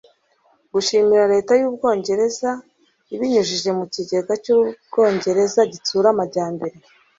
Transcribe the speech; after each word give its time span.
gushimira 0.73 1.31
leta 1.33 1.51
y'ubwongereza, 1.59 2.49
ibinyujije 3.13 3.69
mu 3.79 3.85
kigega 3.93 4.33
cy'ubwongereza 4.43 5.59
gitsura 5.71 6.07
amajyambere 6.13 6.75